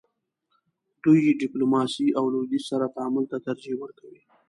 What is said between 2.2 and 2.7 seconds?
لویدیځ